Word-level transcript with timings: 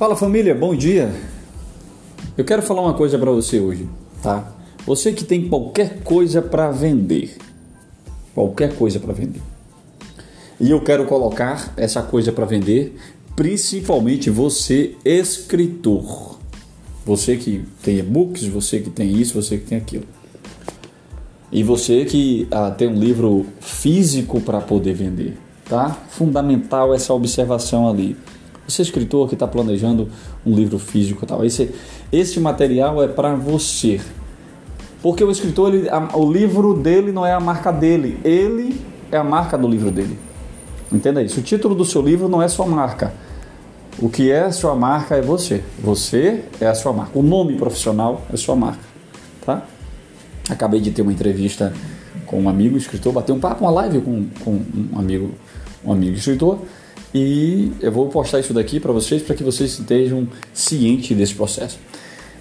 Fala 0.00 0.16
família, 0.16 0.54
bom 0.54 0.74
dia. 0.74 1.12
Eu 2.34 2.42
quero 2.42 2.62
falar 2.62 2.80
uma 2.80 2.94
coisa 2.94 3.18
para 3.18 3.30
você 3.32 3.60
hoje, 3.60 3.86
tá? 4.22 4.50
Você 4.86 5.12
que 5.12 5.24
tem 5.24 5.46
qualquer 5.46 6.02
coisa 6.02 6.40
para 6.40 6.70
vender, 6.70 7.36
qualquer 8.34 8.74
coisa 8.76 8.98
para 8.98 9.12
vender. 9.12 9.42
E 10.58 10.70
eu 10.70 10.80
quero 10.80 11.04
colocar 11.04 11.74
essa 11.76 12.02
coisa 12.02 12.32
para 12.32 12.46
vender, 12.46 12.96
principalmente 13.36 14.30
você 14.30 14.96
escritor. 15.04 16.38
Você 17.04 17.36
que 17.36 17.66
tem 17.82 17.98
e-books, 17.98 18.44
você 18.44 18.80
que 18.80 18.88
tem 18.88 19.12
isso, 19.20 19.34
você 19.34 19.58
que 19.58 19.66
tem 19.66 19.76
aquilo. 19.76 20.06
E 21.52 21.62
você 21.62 22.06
que 22.06 22.48
ah, 22.50 22.70
tem 22.70 22.88
um 22.88 22.98
livro 22.98 23.44
físico 23.60 24.40
para 24.40 24.62
poder 24.62 24.94
vender, 24.94 25.36
tá? 25.66 25.90
Fundamental 26.08 26.94
essa 26.94 27.12
observação 27.12 27.86
ali. 27.86 28.16
Você 28.70 28.82
é 28.82 28.84
escritor 28.84 29.28
que 29.28 29.34
está 29.34 29.48
planejando 29.48 30.08
um 30.46 30.54
livro 30.54 30.78
físico 30.78 31.26
tal. 31.26 31.44
Esse, 31.44 31.74
esse 32.12 32.38
material 32.38 33.02
é 33.02 33.08
para 33.08 33.34
você. 33.34 34.00
Porque 35.02 35.24
o 35.24 35.30
escritor, 35.30 35.74
ele, 35.74 35.88
a, 35.88 36.16
o 36.16 36.30
livro 36.30 36.74
dele 36.74 37.10
não 37.10 37.26
é 37.26 37.32
a 37.32 37.40
marca 37.40 37.72
dele. 37.72 38.20
Ele 38.22 38.80
é 39.10 39.16
a 39.16 39.24
marca 39.24 39.58
do 39.58 39.66
livro 39.66 39.90
dele. 39.90 40.16
Entenda 40.92 41.20
isso. 41.20 41.40
O 41.40 41.42
título 41.42 41.74
do 41.74 41.84
seu 41.84 42.00
livro 42.00 42.28
não 42.28 42.40
é 42.40 42.46
sua 42.46 42.66
marca. 42.66 43.12
O 43.98 44.08
que 44.08 44.30
é 44.30 44.44
a 44.44 44.52
sua 44.52 44.76
marca 44.76 45.16
é 45.16 45.20
você. 45.20 45.64
Você 45.82 46.44
é 46.60 46.66
a 46.66 46.74
sua 46.74 46.92
marca. 46.92 47.18
O 47.18 47.22
nome 47.22 47.56
profissional 47.56 48.22
é 48.32 48.36
sua 48.36 48.54
marca. 48.54 48.84
Tá? 49.44 49.64
Acabei 50.48 50.80
de 50.80 50.92
ter 50.92 51.02
uma 51.02 51.12
entrevista 51.12 51.72
com 52.24 52.40
um 52.40 52.48
amigo 52.48 52.76
escritor, 52.76 53.12
bater 53.12 53.32
um 53.32 53.40
papo, 53.40 53.64
uma 53.64 53.70
live 53.72 54.00
com, 54.00 54.26
com 54.44 54.52
um 54.52 54.98
amigo, 54.98 55.32
um 55.84 55.92
amigo 55.92 56.16
escritor 56.16 56.60
e 57.14 57.72
eu 57.80 57.90
vou 57.90 58.08
postar 58.08 58.40
isso 58.40 58.54
daqui 58.54 58.78
para 58.78 58.92
vocês 58.92 59.22
para 59.22 59.34
que 59.34 59.42
vocês 59.42 59.78
estejam 59.78 60.28
cientes 60.54 61.16
desse 61.16 61.34
processo. 61.34 61.78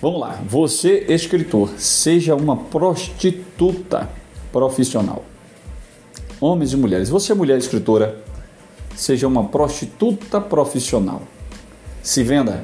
Vamos 0.01 0.21
lá, 0.21 0.41
você 0.47 1.05
escritor, 1.09 1.69
seja 1.77 2.35
uma 2.35 2.55
prostituta 2.55 4.09
profissional. 4.51 5.25
Homens 6.39 6.71
e 6.71 6.77
mulheres, 6.77 7.09
você 7.09 7.33
mulher 7.33 7.57
escritora, 7.57 8.23
seja 8.95 9.27
uma 9.27 9.43
prostituta 9.45 10.39
profissional. 10.39 11.21
Se 12.01 12.23
venda. 12.23 12.63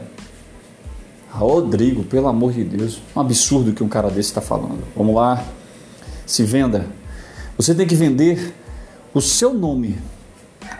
Rodrigo, 1.30 2.04
pelo 2.04 2.28
amor 2.28 2.54
de 2.54 2.64
Deus, 2.64 3.02
um 3.14 3.20
absurdo 3.20 3.74
que 3.74 3.84
um 3.84 3.90
cara 3.90 4.08
desse 4.08 4.30
está 4.30 4.40
falando. 4.40 4.82
Vamos 4.96 5.16
lá, 5.16 5.44
se 6.26 6.44
venda. 6.44 6.88
Você 7.58 7.76
tem 7.76 7.86
que 7.86 7.96
vender 7.96 8.54
o 9.14 9.20
seu 9.20 9.54
nome 9.54 9.98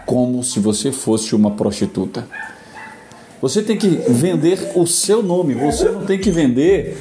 como 0.06 0.44
se 0.44 0.60
você 0.60 0.92
fosse 0.92 1.36
uma 1.36 1.52
prostituta. 1.52 2.28
Você 3.42 3.62
tem 3.62 3.78
que 3.78 3.88
vender 3.88 4.72
o 4.76 4.88
seu 4.88 5.22
nome, 5.22 5.54
você 5.54 5.90
não 5.90 6.06
tem 6.06 6.20
que 6.20 6.32
vender 6.32 6.98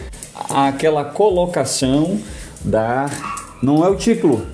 aquela 0.51 1.05
colocação 1.05 2.19
da. 2.65 3.09
Não 3.63 3.85
é 3.85 3.89
o 3.89 3.97
título. 3.97 4.47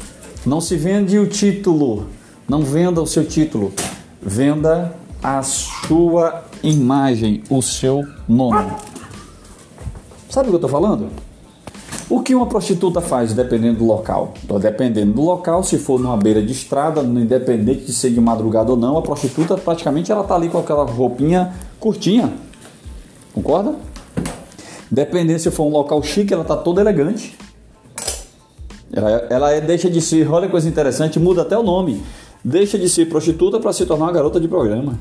Não 0.46 0.60
se 0.60 0.76
vende 0.76 1.18
o 1.18 1.26
título. 1.26 2.06
Não 2.48 2.62
venda 2.62 3.00
o 3.00 3.06
seu 3.06 3.24
título. 3.24 3.72
Venda 4.22 4.94
a 5.22 5.42
sua 5.42 6.44
imagem, 6.62 7.42
o 7.50 7.60
seu 7.60 8.06
nome. 8.28 8.70
Sabe 10.28 10.48
o 10.48 10.50
que 10.50 10.54
eu 10.54 10.66
estou 10.66 10.70
falando? 10.70 11.08
O 12.10 12.20
que 12.20 12.34
uma 12.34 12.46
prostituta 12.46 13.00
faz 13.00 13.32
dependendo 13.32 13.78
do 13.78 13.86
local? 13.86 14.34
Dependendo 14.60 15.12
do 15.12 15.22
local, 15.22 15.62
se 15.62 15.78
for 15.78 16.00
numa 16.00 16.16
beira 16.16 16.42
de 16.42 16.50
estrada, 16.50 17.02
independente 17.02 17.84
de 17.84 17.92
ser 17.92 18.10
de 18.10 18.20
madrugada 18.20 18.72
ou 18.72 18.76
não, 18.76 18.98
a 18.98 19.02
prostituta 19.02 19.56
praticamente 19.56 20.10
ela 20.10 20.24
tá 20.24 20.34
ali 20.34 20.48
com 20.48 20.58
aquela 20.58 20.82
roupinha 20.84 21.54
curtinha. 21.78 22.32
Concorda? 23.32 23.76
Dependendo 24.90 25.38
se 25.38 25.52
for 25.52 25.66
um 25.66 25.70
local 25.70 26.02
chique, 26.02 26.34
ela 26.34 26.42
tá 26.42 26.56
toda 26.56 26.80
elegante. 26.80 27.38
Ela, 28.92 29.10
ela 29.30 29.52
é, 29.52 29.60
deixa 29.60 29.88
de 29.88 30.00
ser, 30.00 30.28
olha 30.28 30.48
coisa 30.48 30.68
interessante, 30.68 31.20
muda 31.20 31.42
até 31.42 31.56
o 31.56 31.62
nome. 31.62 32.02
Deixa 32.44 32.76
de 32.76 32.88
ser 32.88 33.06
prostituta 33.08 33.60
para 33.60 33.72
se 33.72 33.86
tornar 33.86 34.06
uma 34.06 34.12
garota 34.12 34.40
de 34.40 34.48
programa. 34.48 34.98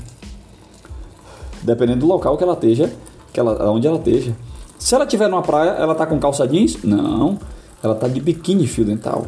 Dependendo 1.60 2.00
do 2.00 2.06
local 2.06 2.38
que 2.38 2.44
ela 2.44 2.52
esteja, 2.52 2.92
que 3.32 3.40
ela, 3.40 3.68
onde 3.68 3.88
ela 3.88 3.98
esteja. 3.98 4.32
Se 4.80 4.94
ela 4.94 5.04
estiver 5.04 5.28
numa 5.28 5.42
praia, 5.42 5.72
ela 5.72 5.94
tá 5.94 6.06
com 6.06 6.18
calça 6.18 6.48
jeans? 6.48 6.82
Não, 6.82 7.38
ela 7.82 7.94
tá 7.94 8.08
de 8.08 8.18
biquíni 8.18 8.66
fio 8.66 8.82
dental. 8.82 9.26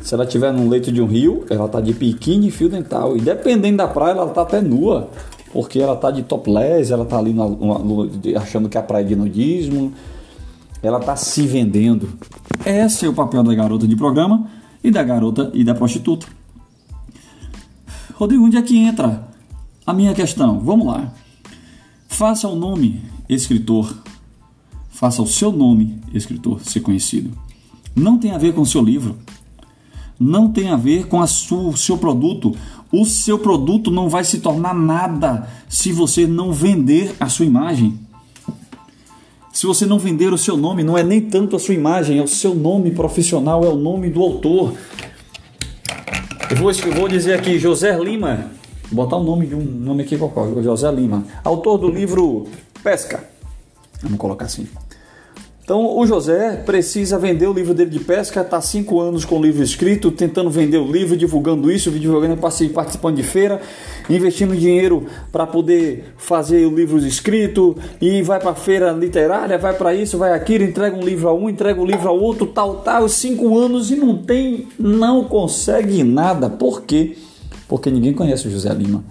Se 0.00 0.14
ela 0.14 0.24
estiver 0.24 0.50
num 0.50 0.68
leito 0.68 0.90
de 0.90 1.00
um 1.00 1.06
rio, 1.06 1.44
ela 1.50 1.68
tá 1.68 1.78
de 1.78 1.92
biquíni 1.92 2.50
fio 2.50 2.70
dental. 2.70 3.14
E 3.14 3.20
dependendo 3.20 3.76
da 3.76 3.86
praia, 3.86 4.12
ela 4.12 4.30
tá 4.30 4.40
até 4.40 4.62
nua. 4.62 5.10
Porque 5.52 5.78
ela 5.78 5.94
tá 5.94 6.10
de 6.10 6.22
topless, 6.22 6.90
ela 6.90 7.04
tá 7.04 7.18
ali 7.18 7.36
achando 8.34 8.68
que 8.70 8.78
a 8.78 8.82
praia 8.82 9.04
é 9.04 9.06
de 9.08 9.14
nudismo. 9.14 9.92
Ela 10.82 10.98
tá 10.98 11.14
se 11.16 11.46
vendendo. 11.46 12.08
Esse 12.64 13.04
é 13.04 13.08
o 13.08 13.12
papel 13.12 13.42
da 13.42 13.54
garota 13.54 13.86
de 13.86 13.94
programa 13.94 14.48
e 14.82 14.90
da 14.90 15.02
garota 15.02 15.50
e 15.52 15.62
da 15.62 15.74
prostituta. 15.74 16.26
Rodrigo, 18.14 18.44
onde 18.44 18.56
é 18.56 18.62
que 18.62 18.78
entra 18.78 19.28
a 19.86 19.92
minha 19.92 20.14
questão? 20.14 20.60
Vamos 20.60 20.86
lá. 20.86 21.12
Faça 22.08 22.48
o 22.48 22.56
nome 22.56 23.02
escritor 23.28 24.01
Faça 25.02 25.20
o 25.20 25.26
seu 25.26 25.50
nome, 25.50 25.98
escritor, 26.14 26.60
ser 26.60 26.78
conhecido. 26.78 27.32
Não 27.92 28.16
tem 28.16 28.30
a 28.30 28.38
ver 28.38 28.54
com 28.54 28.60
o 28.60 28.66
seu 28.66 28.80
livro. 28.80 29.16
Não 30.16 30.52
tem 30.52 30.70
a 30.70 30.76
ver 30.76 31.08
com 31.08 31.26
sua, 31.26 31.70
o 31.70 31.76
seu 31.76 31.98
produto. 31.98 32.54
O 32.92 33.04
seu 33.04 33.36
produto 33.36 33.90
não 33.90 34.08
vai 34.08 34.22
se 34.22 34.38
tornar 34.38 34.72
nada 34.72 35.48
se 35.68 35.92
você 35.92 36.24
não 36.24 36.52
vender 36.52 37.16
a 37.18 37.28
sua 37.28 37.44
imagem. 37.44 37.98
Se 39.52 39.66
você 39.66 39.84
não 39.84 39.98
vender 39.98 40.32
o 40.32 40.38
seu 40.38 40.56
nome, 40.56 40.84
não 40.84 40.96
é 40.96 41.02
nem 41.02 41.20
tanto 41.20 41.56
a 41.56 41.58
sua 41.58 41.74
imagem, 41.74 42.18
é 42.18 42.22
o 42.22 42.28
seu 42.28 42.54
nome 42.54 42.92
profissional, 42.92 43.64
é 43.64 43.68
o 43.68 43.74
nome 43.74 44.08
do 44.08 44.22
autor. 44.22 44.72
Eu 46.48 46.56
vou, 46.58 46.70
eu 46.70 46.94
vou 46.94 47.08
dizer 47.08 47.36
aqui, 47.36 47.58
José 47.58 47.98
Lima, 47.98 48.52
vou 48.88 49.04
botar 49.04 49.16
o 49.16 49.24
nome 49.24 49.48
de 49.48 49.56
um 49.56 49.64
nome 49.64 50.04
aqui 50.04 50.16
José 50.62 50.92
Lima, 50.92 51.24
autor 51.42 51.76
do 51.76 51.90
livro 51.90 52.46
Pesca. 52.84 53.28
Vamos 54.00 54.18
colocar 54.18 54.44
assim. 54.44 54.68
Então 55.64 55.96
o 55.96 56.04
José 56.04 56.56
precisa 56.56 57.16
vender 57.18 57.46
o 57.46 57.52
livro 57.52 57.72
dele 57.72 57.90
de 57.90 58.00
pesca, 58.00 58.40
está 58.40 58.60
cinco 58.60 59.00
anos 59.00 59.24
com 59.24 59.38
o 59.38 59.42
livro 59.42 59.62
escrito, 59.62 60.10
tentando 60.10 60.50
vender 60.50 60.78
o 60.78 60.90
livro, 60.90 61.16
divulgando 61.16 61.70
isso, 61.70 61.88
divulgando, 61.92 62.36
participando 62.36 63.14
de 63.14 63.22
feira, 63.22 63.60
investindo 64.10 64.56
dinheiro 64.56 65.06
para 65.30 65.46
poder 65.46 66.14
fazer 66.16 66.66
o 66.66 66.74
livro 66.74 66.98
escrito 66.98 67.76
e 68.00 68.22
vai 68.22 68.40
para 68.40 68.56
feira 68.56 68.90
literária, 68.90 69.56
vai 69.56 69.72
para 69.72 69.94
isso, 69.94 70.18
vai 70.18 70.32
aquilo, 70.32 70.64
entrega 70.64 70.96
um 70.96 71.04
livro 71.04 71.28
a 71.28 71.34
um, 71.34 71.48
entrega 71.48 71.80
um 71.80 71.86
livro 71.86 72.08
ao 72.08 72.18
outro, 72.18 72.44
tal, 72.48 72.78
tal, 72.78 73.08
cinco 73.08 73.56
anos 73.56 73.88
e 73.92 73.94
não 73.94 74.18
tem, 74.18 74.66
não 74.76 75.22
consegue 75.24 76.02
nada. 76.02 76.50
Por 76.50 76.82
quê? 76.82 77.16
Porque 77.68 77.88
ninguém 77.88 78.12
conhece 78.12 78.48
o 78.48 78.50
José 78.50 78.74
Lima. 78.74 79.04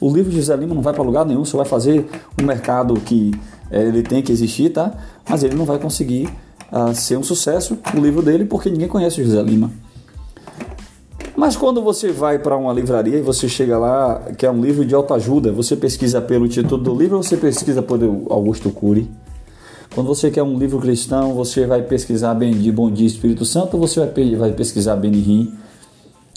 O 0.00 0.14
livro 0.14 0.30
de 0.30 0.36
José 0.36 0.54
Lima 0.54 0.76
não 0.76 0.82
vai 0.82 0.94
para 0.94 1.02
lugar 1.02 1.26
nenhum, 1.26 1.44
você 1.44 1.56
vai 1.56 1.66
fazer 1.66 2.06
um 2.40 2.44
mercado 2.44 2.94
que 2.94 3.32
é, 3.72 3.82
ele 3.82 4.02
tem 4.02 4.20
que 4.20 4.30
existir, 4.30 4.70
tá? 4.70 4.92
Mas 5.28 5.42
ele 5.42 5.54
não 5.54 5.64
vai 5.64 5.78
conseguir 5.78 6.28
uh, 6.70 6.94
ser 6.94 7.16
um 7.16 7.22
sucesso 7.22 7.78
o 7.94 8.00
livro 8.00 8.22
dele 8.22 8.44
porque 8.44 8.70
ninguém 8.70 8.88
conhece 8.88 9.20
o 9.20 9.24
José 9.24 9.42
Lima. 9.42 9.70
Mas 11.36 11.56
quando 11.56 11.82
você 11.82 12.12
vai 12.12 12.38
para 12.38 12.56
uma 12.56 12.72
livraria 12.72 13.18
e 13.18 13.22
você 13.22 13.48
chega 13.48 13.78
lá, 13.78 14.20
que 14.36 14.44
é 14.44 14.50
um 14.50 14.60
livro 14.60 14.84
de 14.84 14.94
autoajuda, 14.94 15.50
você 15.50 15.74
pesquisa 15.74 16.20
pelo 16.20 16.46
título 16.46 16.82
do 16.82 16.94
livro 16.94 17.16
você 17.16 17.36
pesquisa 17.36 17.82
pelo 17.82 18.26
Augusto 18.30 18.70
Cury? 18.70 19.10
Quando 19.94 20.06
você 20.06 20.30
quer 20.30 20.42
um 20.42 20.58
livro 20.58 20.78
cristão, 20.78 21.34
você 21.34 21.66
vai 21.66 21.82
pesquisar 21.82 22.34
bem 22.34 22.52
de 22.52 22.70
Bom 22.72 22.90
Dia 22.90 23.06
Espírito 23.06 23.44
Santo, 23.44 23.76
você 23.76 24.00
vai, 24.00 24.36
vai 24.36 24.52
pesquisar 24.52 24.96
Benihim, 24.96 25.52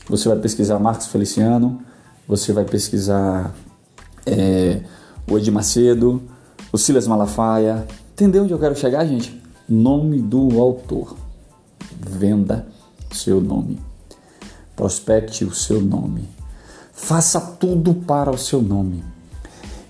você 0.10 0.28
vai 0.28 0.38
pesquisar 0.40 0.80
Marcos 0.80 1.08
Feliciano, 1.08 1.80
você 2.28 2.52
vai 2.52 2.66
pesquisar 2.66 3.54
é, 4.26 4.82
o 5.30 5.38
Ed 5.38 5.50
Macedo, 5.52 6.22
o 6.72 6.78
Silas 6.78 7.08
Malafaia. 7.08 7.86
Entendeu 8.16 8.44
onde 8.44 8.54
eu 8.54 8.60
quero 8.60 8.78
chegar, 8.78 9.06
gente? 9.06 9.42
Nome 9.68 10.22
do 10.22 10.58
autor. 10.58 11.18
Venda 12.00 12.66
seu 13.12 13.42
nome. 13.42 13.78
Prospecte 14.74 15.44
o 15.44 15.54
seu 15.54 15.82
nome. 15.82 16.24
Faça 16.94 17.42
tudo 17.42 17.94
para 17.94 18.32
o 18.32 18.38
seu 18.38 18.62
nome. 18.62 19.04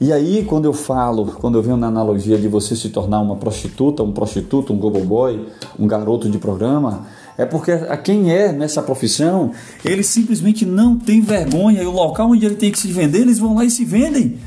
E 0.01 0.12
aí, 0.12 0.44
quando 0.44 0.66
eu 0.66 0.74
falo, 0.74 1.33
quando 1.33 1.60
eu 1.60 1.62
venho 1.62 1.77
na 1.77 1.86
analogia 1.86 2.36
de 2.36 2.48
você 2.48 2.75
se 2.75 2.89
tornar 2.89 3.22
uma 3.22 3.36
prostituta, 3.36 4.01
um 4.01 4.12
prostituto, 4.12 4.74
um 4.74 4.80
gobo 4.80 5.01
boy, 5.01 5.45
um 5.77 5.86
garoto 5.86 6.27
de 6.27 6.39
programa, 6.39 7.06
é 7.38 7.45
porque 7.45 7.74
a 7.74 7.95
quem 7.95 8.31
é 8.31 8.51
nessa 8.51 8.81
profissão, 8.81 9.51
ele 9.83 10.01
simplesmente 10.01 10.66
não 10.66 10.98
tem 10.98 11.22
vergonha. 11.22 11.83
E 11.83 11.86
o 11.86 11.92
local 11.92 12.31
onde 12.31 12.44
ele 12.44 12.56
tem 12.56 12.72
que 12.72 12.80
se 12.80 12.88
vender, 12.88 13.19
eles 13.19 13.38
vão 13.38 13.54
lá 13.54 13.63
e 13.63 13.69
se 13.69 13.86
vendem. 13.86 14.39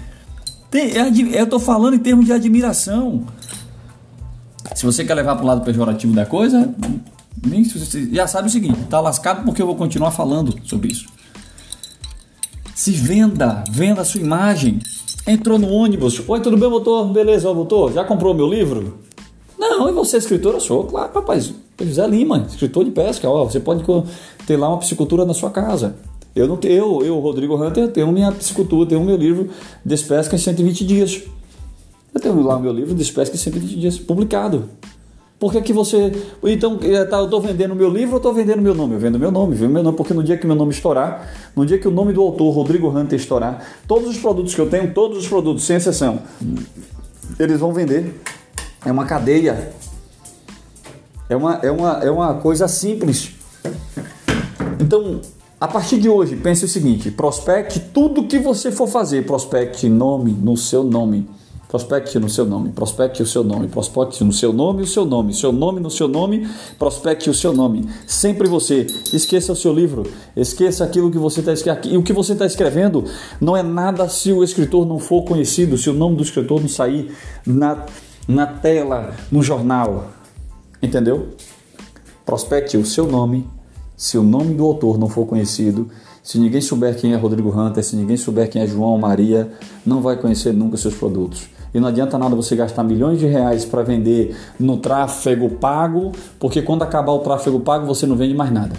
Tem, 0.69 0.99
é, 0.99 1.39
eu 1.39 1.45
estou 1.45 1.61
falando 1.61 1.95
em 1.95 2.01
termos 2.01 2.27
de 2.27 2.33
admiração. 2.33 3.38
Se 4.79 4.87
você 4.87 5.05
quer 5.05 5.15
levar 5.15 5.35
para 5.35 5.43
o 5.43 5.47
lado 5.49 5.63
pejorativo 5.63 6.15
da 6.15 6.25
coisa, 6.25 6.73
você 7.43 8.09
já 8.13 8.29
sabe 8.29 8.47
o 8.47 8.51
seguinte: 8.51 8.79
está 8.79 9.01
lascado 9.01 9.45
porque 9.45 9.61
eu 9.61 9.67
vou 9.67 9.75
continuar 9.75 10.13
falando 10.13 10.55
sobre 10.63 10.93
isso. 10.93 11.07
Se 12.77 12.93
venda, 12.93 13.65
venda 13.69 14.03
a 14.03 14.05
sua 14.05 14.21
imagem. 14.21 14.79
Entrou 15.27 15.59
no 15.59 15.69
ônibus. 15.69 16.23
Oi, 16.29 16.41
tudo 16.41 16.57
bem, 16.57 16.71
doutor? 16.71 17.09
Beleza, 17.09 17.53
doutor? 17.53 17.93
Já 17.93 18.05
comprou 18.05 18.33
meu 18.33 18.49
livro? 18.49 19.01
Não, 19.59 19.89
e 19.89 19.93
você 19.93 20.15
é 20.15 20.21
escritor? 20.21 20.55
Eu 20.55 20.61
sou, 20.61 20.85
claro, 20.85 21.11
rapaz. 21.13 21.53
José 21.83 22.07
Lima, 22.07 22.47
escritor 22.49 22.85
de 22.85 22.93
pesca. 22.93 23.29
Ó, 23.29 23.47
você 23.47 23.59
pode 23.59 23.83
ter 24.47 24.57
lá 24.57 24.69
uma 24.69 24.79
piscicultura 24.79 25.25
na 25.25 25.35
sua 25.35 25.51
casa. 25.51 25.97
Eu, 26.37 26.47
não 26.47 26.57
eu, 26.63 27.05
eu, 27.05 27.19
Rodrigo 27.19 27.61
Hunter, 27.61 27.89
tenho 27.89 28.13
minha 28.13 28.31
piscicultura, 28.31 28.91
tenho 28.91 29.03
meu 29.03 29.17
livro 29.17 29.51
Despesca 29.85 30.37
em 30.37 30.39
120 30.39 30.87
dias. 30.87 31.25
Eu 32.19 32.23
tenho 32.23 32.43
lá 32.43 32.57
o 32.57 32.61
meu 32.61 32.73
livro 32.73 32.97
Despesca 32.97 33.37
em 33.37 33.39
120 33.39 33.77
dias, 33.79 33.97
publicado. 33.97 34.69
Por 35.39 35.53
que, 35.53 35.61
que 35.63 35.73
você. 35.73 36.13
Então, 36.43 36.81
eh, 36.83 37.05
tá, 37.05 37.19
eu 37.19 37.27
estou 37.27 37.41
vendendo 37.41 37.77
meu 37.77 37.89
livro 37.89 38.15
ou 38.15 38.17
estou 38.17 38.35
vendendo 38.35 38.61
meu 38.61 38.75
nome? 38.75 38.95
Eu 38.95 38.99
vendo 38.99 39.21
meu 39.21 39.31
nome, 39.31 39.55
vendo 39.55 39.73
meu 39.73 39.85
nome, 39.85 39.97
porque 39.97 40.13
no 40.13 40.25
dia 40.25 40.37
que 40.37 40.45
meu 40.45 40.57
nome 40.57 40.73
estourar, 40.73 41.33
no 41.55 41.65
dia 41.65 41.79
que 41.79 41.87
o 41.87 41.93
nome 41.93 42.13
do 42.13 42.21
autor, 42.21 42.51
Rodrigo 42.51 42.89
Hunter, 42.89 43.17
estourar, 43.17 43.65
todos 43.87 44.09
os 44.09 44.19
produtos 44.19 44.53
que 44.53 44.61
eu 44.61 44.69
tenho, 44.69 44.93
todos 44.93 45.17
os 45.17 45.29
produtos, 45.29 45.63
sem 45.63 45.77
exceção, 45.77 46.19
eles 47.39 47.61
vão 47.61 47.73
vender. 47.73 48.21
É 48.85 48.91
uma 48.91 49.07
cadeia. 49.07 49.71
É 51.29 51.37
uma, 51.37 51.55
é 51.63 51.71
uma, 51.71 51.93
é 52.03 52.11
uma 52.11 52.35
coisa 52.35 52.67
simples. 52.67 53.31
Então, 54.81 55.21
a 55.61 55.69
partir 55.69 56.01
de 56.01 56.09
hoje, 56.09 56.35
pense 56.35 56.65
o 56.65 56.69
seguinte: 56.69 57.13
prospecte 57.13 57.79
tudo 57.79 58.25
que 58.25 58.41
você 58.41 58.73
for 58.73 58.89
fazer, 58.89 59.25
prospecte 59.25 59.89
nome 59.89 60.33
no 60.33 60.57
seu 60.57 60.83
nome 60.83 61.39
Prospecte 61.69 62.19
no 62.19 62.31
seu 62.31 62.47
nome, 62.47 62.71
prospecte 62.71 63.23
o 63.23 63.27
seu 63.27 63.45
nome, 63.45 63.69
prospecte 63.69 64.25
no 64.25 64.33
seu 64.33 64.55
nome 64.55 64.83
o 64.83 64.87
seu 64.87 65.05
nome, 65.05 65.35
seu 65.35 65.53
nome 65.53 65.81
no 65.81 65.91
seu 65.91 66.09
nome, 66.09 66.49
prospecte 66.79 67.29
o 67.29 67.35
seu 67.35 67.53
nome. 67.53 67.87
Sempre 68.07 68.49
você. 68.49 68.87
Esqueça 69.13 69.53
o 69.53 69.57
seu 69.57 69.75
livro, 69.75 70.11
esqueça 70.35 70.83
aquilo 70.83 71.11
que 71.11 71.19
você 71.19 71.41
está 71.41 71.53
escrevendo. 71.53 71.93
E 71.93 71.99
o 71.99 72.03
que 72.03 72.15
você 72.15 72.33
está 72.33 72.47
escrevendo 72.47 73.05
não 73.39 73.55
é 73.55 73.63
nada 73.63 74.09
se 74.09 74.33
o 74.33 74.43
escritor 74.43 74.87
não 74.87 74.99
for 74.99 75.25
conhecido, 75.25 75.77
se 75.77 75.91
o 75.91 75.93
nome 75.93 76.17
do 76.17 76.23
escritor 76.23 76.59
não 76.59 76.69
sair 76.69 77.15
na, 77.47 77.85
na 78.27 78.47
tela, 78.47 79.15
no 79.31 79.43
jornal. 79.43 80.11
Entendeu? 80.83 81.29
Prospecte 82.25 82.79
o 82.79 82.87
seu 82.87 83.07
nome, 83.07 83.47
se 83.95 84.17
o 84.17 84.23
nome 84.23 84.55
do 84.55 84.65
autor 84.65 84.97
não 84.97 85.09
for 85.09 85.27
conhecido, 85.27 85.91
se 86.23 86.39
ninguém 86.39 86.63
souber 86.63 86.97
quem 86.97 87.13
é 87.13 87.17
Rodrigo 87.17 87.51
Hunter, 87.51 87.85
se 87.85 87.95
ninguém 87.95 88.17
souber 88.17 88.49
quem 88.49 88.63
é 88.63 88.67
João 88.67 88.97
Maria, 88.97 89.53
não 89.85 90.01
vai 90.01 90.17
conhecer 90.17 90.55
nunca 90.55 90.79
seus 90.79 90.95
produtos. 90.95 91.58
E 91.73 91.81
não 91.81 91.89
adianta 91.89 92.19
nada 92.19 92.35
você 92.35 92.57
gastar 92.57 92.83
milhões 92.83 93.19
de 93.19 93.27
reais 93.27 93.65
para 93.65 93.83
vender 93.83 94.37
no 94.59 94.79
tráfego 94.79 95.51
pago, 95.51 96.13
porque 96.39 96.63
quando 96.63 96.83
acabar 96.83 97.13
o 97.13 97.19
tráfego 97.19 97.61
pago 97.61 97.87
você 97.87 98.07
não 98.07 98.17
vende 98.17 98.35
mais 98.35 98.51
nada. 98.51 98.75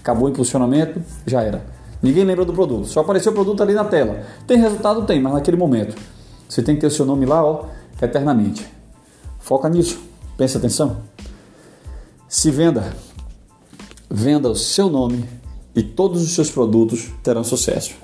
Acabou 0.00 0.28
o 0.28 0.30
impulsionamento, 0.30 1.02
já 1.26 1.42
era. 1.42 1.64
Ninguém 2.02 2.24
lembra 2.24 2.44
do 2.44 2.52
produto, 2.52 2.86
só 2.86 3.00
apareceu 3.00 3.32
o 3.32 3.34
produto 3.34 3.62
ali 3.62 3.74
na 3.74 3.84
tela. 3.84 4.22
Tem 4.46 4.56
resultado? 4.58 5.02
Tem, 5.04 5.20
mas 5.20 5.32
naquele 5.32 5.56
momento. 5.56 5.96
Você 6.48 6.62
tem 6.62 6.74
que 6.76 6.80
ter 6.80 6.86
o 6.86 6.90
seu 6.90 7.04
nome 7.04 7.26
lá, 7.26 7.44
ó, 7.44 7.64
eternamente. 8.00 8.66
Foca 9.40 9.68
nisso, 9.68 10.00
presta 10.36 10.58
atenção. 10.58 10.98
Se 12.28 12.50
venda, 12.50 12.92
venda 14.08 14.48
o 14.48 14.54
seu 14.54 14.88
nome 14.88 15.28
e 15.74 15.82
todos 15.82 16.22
os 16.22 16.30
seus 16.30 16.50
produtos 16.50 17.10
terão 17.22 17.42
sucesso. 17.42 17.94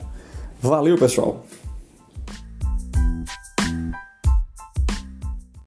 Valeu, 0.61 0.99
pessoal! 0.99 1.45